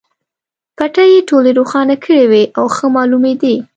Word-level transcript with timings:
بټۍ 0.77 1.09
یې 1.15 1.21
ټولې 1.29 1.51
روښانه 1.59 1.95
کړې 2.03 2.23
وې 2.31 2.43
او 2.57 2.65
ښه 2.75 2.87
مالومېدې. 2.95 3.55